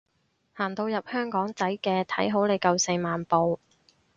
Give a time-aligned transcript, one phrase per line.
[0.55, 3.59] 行到入香港仔嘅，睇好你夠四萬步